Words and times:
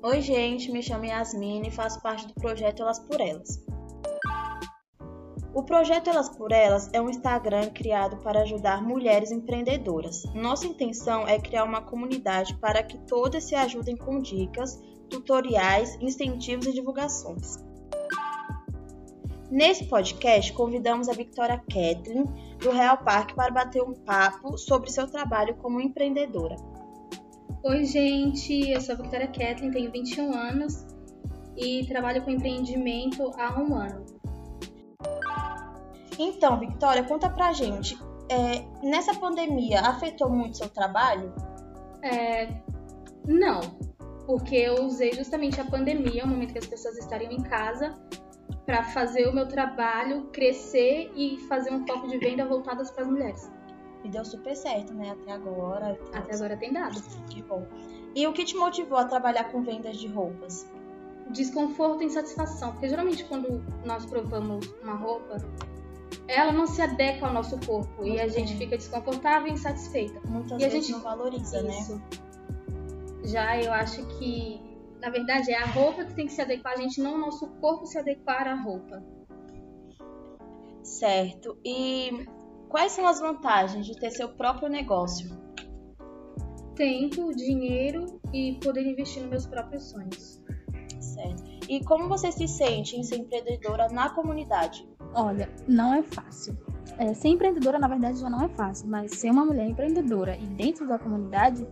Oi, 0.00 0.22
gente, 0.22 0.70
me 0.70 0.80
chamo 0.80 1.06
Yasmine 1.06 1.68
e 1.68 1.72
faço 1.72 2.00
parte 2.00 2.24
do 2.28 2.34
projeto 2.34 2.82
Elas 2.82 3.00
por 3.00 3.20
Elas. 3.20 3.60
O 5.52 5.64
projeto 5.64 6.08
Elas 6.08 6.28
por 6.28 6.52
Elas 6.52 6.88
é 6.92 7.00
um 7.00 7.10
Instagram 7.10 7.70
criado 7.70 8.16
para 8.18 8.42
ajudar 8.42 8.80
mulheres 8.80 9.32
empreendedoras. 9.32 10.22
Nossa 10.32 10.68
intenção 10.68 11.26
é 11.26 11.40
criar 11.40 11.64
uma 11.64 11.82
comunidade 11.82 12.54
para 12.58 12.80
que 12.80 12.96
todas 13.08 13.42
se 13.42 13.56
ajudem 13.56 13.96
com 13.96 14.20
dicas, 14.20 14.80
tutoriais, 15.10 15.98
incentivos 16.00 16.66
e 16.66 16.72
divulgações. 16.72 17.56
Nesse 19.50 19.86
podcast, 19.86 20.52
convidamos 20.52 21.08
a 21.08 21.12
Victoria 21.12 21.58
Kathleen, 21.58 22.24
do 22.60 22.70
Real 22.70 22.98
Parque, 22.98 23.34
para 23.34 23.52
bater 23.52 23.82
um 23.82 23.94
papo 23.94 24.56
sobre 24.56 24.92
seu 24.92 25.08
trabalho 25.08 25.56
como 25.56 25.80
empreendedora. 25.80 26.54
Oi, 27.68 27.84
gente, 27.84 28.70
eu 28.70 28.80
sou 28.80 28.94
a 28.94 28.96
Victoria 28.96 29.26
Kathleen, 29.26 29.70
tenho 29.70 29.92
21 29.92 30.32
anos 30.32 30.86
e 31.54 31.84
trabalho 31.86 32.22
com 32.22 32.30
empreendimento 32.30 33.30
há 33.36 33.60
um 33.60 33.74
ano. 33.76 34.06
Então, 36.18 36.58
Victoria, 36.58 37.04
conta 37.04 37.28
pra 37.28 37.52
gente, 37.52 37.94
é, 38.30 38.64
nessa 38.82 39.12
pandemia 39.16 39.82
afetou 39.82 40.30
muito 40.30 40.56
seu 40.56 40.70
trabalho? 40.70 41.30
É, 42.02 42.48
não, 43.26 43.60
porque 44.24 44.56
eu 44.56 44.86
usei 44.86 45.12
justamente 45.12 45.60
a 45.60 45.64
pandemia, 45.66 46.24
o 46.24 46.26
momento 46.26 46.54
que 46.54 46.58
as 46.60 46.66
pessoas 46.66 46.96
estariam 46.96 47.32
em 47.32 47.42
casa, 47.42 47.94
para 48.64 48.82
fazer 48.82 49.28
o 49.28 49.34
meu 49.34 49.46
trabalho 49.46 50.30
crescer 50.32 51.12
e 51.14 51.36
fazer 51.50 51.70
um 51.70 51.86
foco 51.86 52.08
de 52.08 52.16
venda 52.16 52.46
voltadas 52.46 52.90
para 52.90 53.02
as 53.02 53.10
mulheres. 53.10 53.58
E 54.04 54.08
deu 54.08 54.24
super 54.24 54.54
certo, 54.54 54.94
né? 54.94 55.10
Até 55.10 55.32
agora. 55.32 55.98
Até 56.12 56.34
agora 56.34 56.56
tem 56.56 56.72
dado. 56.72 57.00
Que 57.28 57.42
bom. 57.42 57.66
E 58.14 58.26
o 58.26 58.32
que 58.32 58.44
te 58.44 58.56
motivou 58.56 58.98
a 58.98 59.04
trabalhar 59.04 59.44
com 59.44 59.62
vendas 59.62 59.96
de 59.96 60.06
roupas? 60.06 60.70
Desconforto 61.30 62.02
e 62.02 62.06
insatisfação. 62.06 62.72
Porque 62.72 62.88
geralmente 62.88 63.24
quando 63.24 63.62
nós 63.84 64.06
provamos 64.06 64.66
uma 64.82 64.94
roupa, 64.94 65.36
ela 66.26 66.52
não 66.52 66.66
se 66.66 66.80
adequa 66.80 67.26
ao 67.26 67.32
nosso 67.32 67.58
corpo. 67.66 68.02
Muito 68.02 68.16
e 68.16 68.20
a 68.20 68.24
bem. 68.24 68.30
gente 68.30 68.56
fica 68.56 68.76
desconfortável 68.76 69.48
e 69.48 69.52
insatisfeita. 69.54 70.20
Muitas 70.26 70.60
e 70.60 70.64
vezes 70.64 70.72
a 70.72 70.80
gente 70.80 70.92
não 70.92 71.00
valoriza, 71.00 71.68
Isso. 71.68 71.96
né? 71.96 72.02
Já 73.24 73.60
eu 73.60 73.72
acho 73.72 74.06
que, 74.18 74.60
na 75.00 75.10
verdade, 75.10 75.50
é 75.50 75.58
a 75.58 75.66
roupa 75.66 76.04
que 76.04 76.14
tem 76.14 76.26
que 76.26 76.32
se 76.32 76.40
adequar 76.40 76.74
a 76.74 76.76
gente, 76.76 77.00
não 77.00 77.16
o 77.16 77.18
nosso 77.18 77.46
corpo 77.60 77.84
se 77.84 77.98
adequar 77.98 78.46
à 78.46 78.54
roupa. 78.54 79.02
Certo. 80.82 81.58
E 81.64 82.26
Quais 82.68 82.92
são 82.92 83.06
as 83.06 83.20
vantagens 83.20 83.86
de 83.86 83.98
ter 83.98 84.10
seu 84.10 84.28
próprio 84.28 84.68
negócio? 84.68 85.30
Tempo, 86.74 87.34
dinheiro 87.34 88.20
e 88.32 88.58
poder 88.62 88.86
investir 88.86 89.22
nos 89.22 89.30
meus 89.30 89.46
próprios 89.46 89.84
sonhos. 89.90 90.42
Certo. 91.00 91.42
E 91.68 91.82
como 91.84 92.08
você 92.08 92.30
se 92.30 92.46
sente 92.46 92.96
em 92.96 93.02
ser 93.02 93.16
empreendedora 93.16 93.88
na 93.88 94.10
comunidade? 94.10 94.88
Olha, 95.14 95.50
não 95.66 95.94
é 95.94 96.02
fácil. 96.02 96.56
É, 96.98 97.14
ser 97.14 97.28
empreendedora, 97.28 97.78
na 97.78 97.88
verdade, 97.88 98.18
já 98.18 98.28
não 98.28 98.42
é 98.42 98.48
fácil, 98.48 98.88
mas 98.88 99.12
ser 99.12 99.30
uma 99.30 99.44
mulher 99.44 99.68
empreendedora 99.68 100.36
e 100.36 100.46
dentro 100.46 100.86
da 100.86 100.98
comunidade 100.98 101.66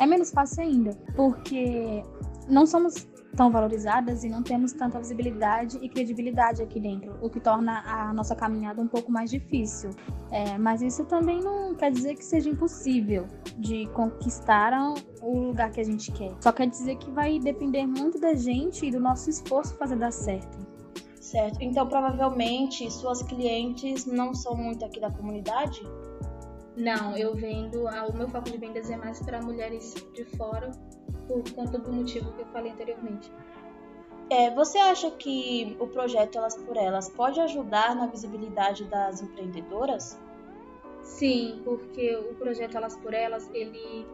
é 0.00 0.06
menos 0.06 0.30
fácil 0.30 0.62
ainda, 0.62 0.96
porque 1.14 2.02
não 2.48 2.66
somos 2.66 3.06
tão 3.36 3.50
valorizadas 3.50 4.24
e 4.24 4.28
não 4.28 4.42
temos 4.42 4.72
tanta 4.72 4.98
visibilidade 4.98 5.78
e 5.80 5.88
credibilidade 5.88 6.62
aqui 6.62 6.78
dentro, 6.78 7.16
o 7.20 7.30
que 7.30 7.40
torna 7.40 7.82
a 7.86 8.12
nossa 8.12 8.34
caminhada 8.34 8.80
um 8.80 8.88
pouco 8.88 9.10
mais 9.10 9.30
difícil. 9.30 9.90
É, 10.30 10.56
mas 10.58 10.82
isso 10.82 11.04
também 11.04 11.40
não 11.40 11.74
quer 11.74 11.90
dizer 11.90 12.14
que 12.14 12.24
seja 12.24 12.48
impossível 12.48 13.26
de 13.58 13.86
conquistar 13.88 14.72
o 15.20 15.38
lugar 15.48 15.70
que 15.70 15.80
a 15.80 15.84
gente 15.84 16.10
quer. 16.12 16.32
Só 16.40 16.52
quer 16.52 16.68
dizer 16.68 16.96
que 16.96 17.10
vai 17.10 17.38
depender 17.38 17.86
muito 17.86 18.18
da 18.18 18.34
gente 18.34 18.86
e 18.86 18.90
do 18.90 19.00
nosso 19.00 19.30
esforço 19.30 19.74
fazer 19.76 19.96
dar 19.96 20.12
certo. 20.12 20.58
Certo. 21.20 21.58
Então, 21.62 21.86
provavelmente, 21.86 22.90
suas 22.90 23.22
clientes 23.22 24.04
não 24.04 24.34
são 24.34 24.54
muito 24.54 24.84
aqui 24.84 25.00
da 25.00 25.10
comunidade? 25.10 25.80
Não, 26.76 27.16
eu 27.16 27.34
vendo. 27.34 27.84
O 27.84 28.12
meu 28.12 28.28
foco 28.28 28.50
de 28.50 28.56
vendas 28.56 28.90
é 28.90 28.96
mais 28.96 29.20
para 29.20 29.40
mulheres 29.42 29.94
de 30.14 30.24
fora 30.36 30.70
por 31.28 31.42
conta 31.52 31.78
do 31.78 31.92
motivo 31.92 32.32
que 32.32 32.42
eu 32.42 32.46
falei 32.46 32.72
anteriormente. 32.72 33.30
É, 34.30 34.50
você 34.54 34.78
acha 34.78 35.10
que 35.10 35.76
o 35.78 35.86
projeto 35.86 36.38
Elas 36.38 36.56
por 36.56 36.76
Elas 36.76 37.08
pode 37.10 37.38
ajudar 37.40 37.94
na 37.94 38.06
visibilidade 38.06 38.84
das 38.84 39.20
empreendedoras? 39.20 40.18
Sim, 41.02 41.60
porque 41.64 42.16
o 42.16 42.34
projeto 42.34 42.76
Elas 42.76 42.96
por 42.96 43.12
Elas, 43.12 43.50
ele 43.52 44.06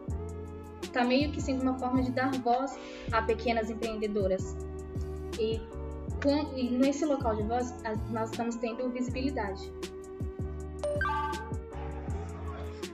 está 0.83 1.05
meio 1.05 1.31
que 1.31 1.41
sendo 1.41 1.61
uma 1.61 1.77
forma 1.77 2.01
de 2.01 2.11
dar 2.11 2.31
voz 2.41 2.77
a 3.11 3.21
pequenas 3.21 3.69
empreendedoras. 3.69 4.57
E, 5.39 5.61
com, 6.21 6.57
e 6.57 6.69
nesse 6.69 7.05
local 7.05 7.35
de 7.35 7.43
voz, 7.43 7.73
nós 8.11 8.31
estamos 8.31 8.55
tendo 8.57 8.89
visibilidade. 8.89 9.71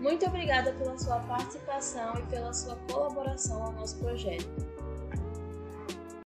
Muito 0.06 0.24
obrigada 0.28 0.72
pela 0.74 0.96
sua 1.00 1.20
participação 1.22 2.14
e 2.20 2.22
pela 2.28 2.54
sua 2.54 2.76
colaboração 2.88 3.64
ao 3.64 3.72
nosso 3.72 3.98
projeto. 3.98 4.48